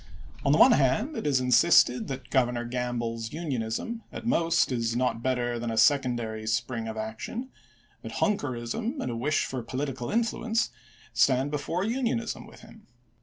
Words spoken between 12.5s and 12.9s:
him.